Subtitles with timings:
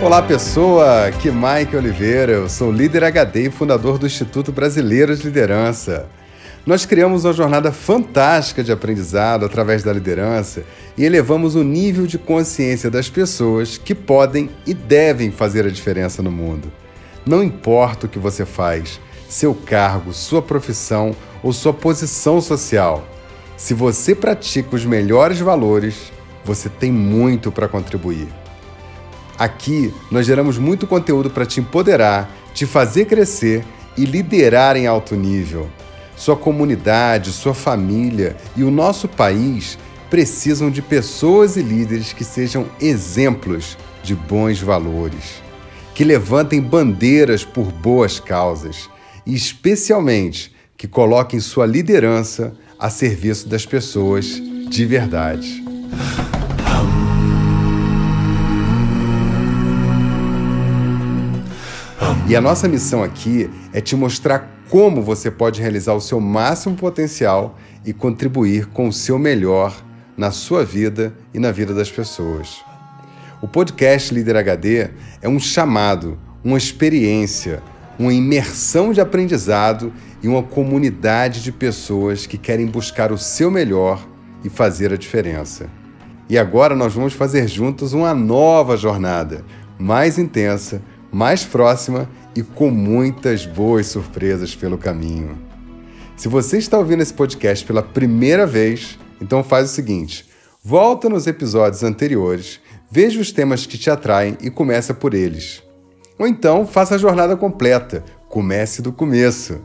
[0.00, 1.08] Olá, pessoa!
[1.08, 6.06] Aqui Mike Oliveira, eu sou líder HD e fundador do Instituto Brasileiro de Liderança.
[6.64, 10.62] Nós criamos uma jornada fantástica de aprendizado através da liderança
[10.96, 16.22] e elevamos o nível de consciência das pessoas que podem e devem fazer a diferença
[16.22, 16.72] no mundo.
[17.26, 23.04] Não importa o que você faz, seu cargo, sua profissão ou sua posição social.
[23.56, 26.12] Se você pratica os melhores valores,
[26.44, 28.28] você tem muito para contribuir.
[29.38, 33.64] Aqui nós geramos muito conteúdo para te empoderar, te fazer crescer
[33.96, 35.68] e liderar em alto nível.
[36.16, 39.78] Sua comunidade, sua família e o nosso país
[40.10, 45.40] precisam de pessoas e líderes que sejam exemplos de bons valores,
[45.94, 48.90] que levantem bandeiras por boas causas
[49.24, 55.62] e, especialmente, que coloquem sua liderança a serviço das pessoas de verdade.
[62.28, 66.76] E a nossa missão aqui é te mostrar como você pode realizar o seu máximo
[66.76, 69.74] potencial e contribuir com o seu melhor
[70.14, 72.62] na sua vida e na vida das pessoas.
[73.40, 74.90] O podcast Líder HD
[75.22, 77.62] é um chamado, uma experiência,
[77.98, 79.90] uma imersão de aprendizado
[80.22, 84.06] e uma comunidade de pessoas que querem buscar o seu melhor
[84.44, 85.70] e fazer a diferença.
[86.28, 89.46] E agora nós vamos fazer juntos uma nova jornada,
[89.78, 95.38] mais intensa, mais próxima e com muitas boas surpresas pelo caminho.
[96.16, 100.26] Se você está ouvindo esse podcast pela primeira vez, então faz o seguinte:
[100.64, 105.62] volta nos episódios anteriores, veja os temas que te atraem e começa por eles.
[106.18, 109.60] Ou então faça a jornada completa, comece do começo.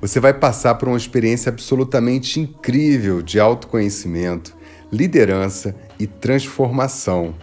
[0.00, 4.56] Você vai passar por uma experiência absolutamente incrível de autoconhecimento,
[4.90, 7.34] liderança e transformação.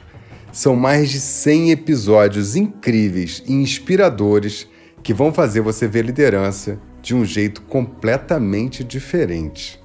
[0.56, 4.66] São mais de 100 episódios incríveis e inspiradores
[5.04, 9.78] que vão fazer você ver liderança de um jeito completamente diferente.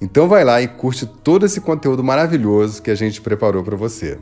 [0.00, 4.16] Então vai lá e curte todo esse conteúdo maravilhoso que a gente preparou para você.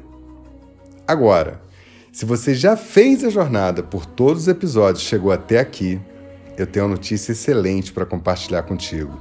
[1.06, 1.62] Agora,
[2.10, 6.00] se você já fez a jornada por todos os episódios e chegou até aqui,
[6.58, 9.20] eu tenho uma notícia excelente para compartilhar contigo.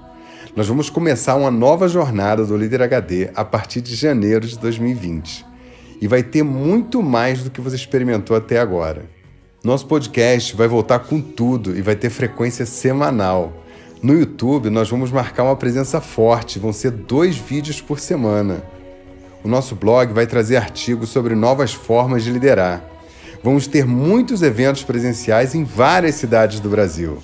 [0.55, 5.53] Nós vamos começar uma nova jornada do Líder HD a partir de janeiro de 2020
[6.01, 9.05] e vai ter muito mais do que você experimentou até agora.
[9.63, 13.63] Nosso podcast vai voltar com tudo e vai ter frequência semanal.
[14.01, 18.63] No YouTube, nós vamos marcar uma presença forte, vão ser dois vídeos por semana.
[19.43, 22.83] O nosso blog vai trazer artigos sobre novas formas de liderar.
[23.43, 27.17] Vamos ter muitos eventos presenciais em várias cidades do Brasil.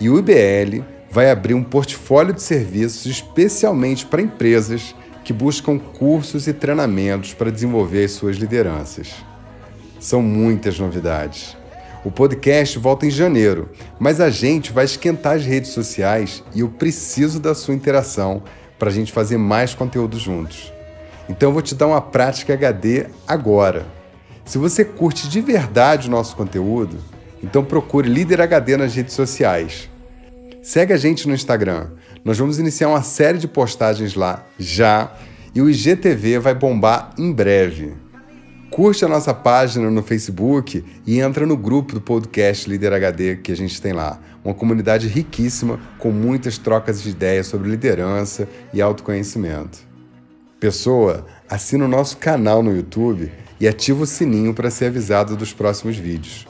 [0.00, 4.94] E o IBL vai abrir um portfólio de serviços especialmente para empresas
[5.24, 9.14] que buscam cursos e treinamentos para desenvolver as suas lideranças.
[9.98, 11.56] São muitas novidades.
[12.04, 16.68] O podcast volta em janeiro, mas a gente vai esquentar as redes sociais e eu
[16.68, 18.42] preciso da sua interação
[18.78, 20.70] para a gente fazer mais conteúdo juntos.
[21.26, 23.86] Então eu vou te dar uma prática HD agora.
[24.44, 26.98] Se você curte de verdade o nosso conteúdo,
[27.42, 29.88] então procure Líder HD nas redes sociais.
[30.64, 31.88] Segue a gente no Instagram
[32.24, 35.12] nós vamos iniciar uma série de postagens lá já
[35.54, 37.92] e o IGTV vai bombar em breve.
[38.70, 43.52] Curte a nossa página no Facebook e entra no grupo do podcast Líder HD que
[43.52, 44.18] a gente tem lá.
[44.42, 49.80] Uma comunidade riquíssima com muitas trocas de ideias sobre liderança e autoconhecimento.
[50.58, 55.52] Pessoa, assina o nosso canal no YouTube e ativa o sininho para ser avisado dos
[55.52, 56.46] próximos vídeos.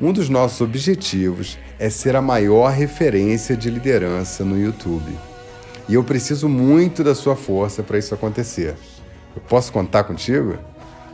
[0.00, 5.16] Um dos nossos objetivos é ser a maior referência de liderança no YouTube.
[5.88, 8.74] E eu preciso muito da sua força para isso acontecer.
[9.34, 10.58] Eu posso contar contigo?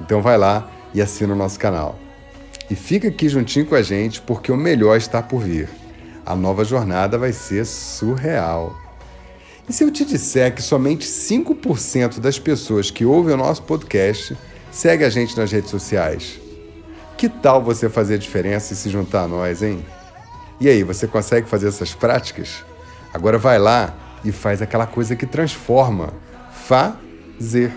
[0.01, 1.99] Então vai lá e assina o nosso canal.
[2.71, 5.69] E fica aqui juntinho com a gente porque o melhor está por vir.
[6.25, 8.75] A nova jornada vai ser surreal.
[9.69, 14.37] E se eu te disser que somente 5% das pessoas que ouvem o nosso podcast
[14.71, 16.41] segue a gente nas redes sociais?
[17.17, 19.85] Que tal você fazer diferença e se juntar a nós, hein?
[20.63, 22.65] E aí, você consegue fazer essas práticas?
[23.13, 23.93] Agora vai lá
[24.25, 26.15] e faz aquela coisa que transforma.
[26.53, 27.73] Fazer.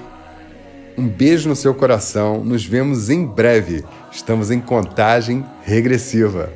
[0.95, 2.43] Um beijo no seu coração.
[2.43, 3.83] Nos vemos em breve.
[4.11, 6.53] Estamos em contagem regressiva.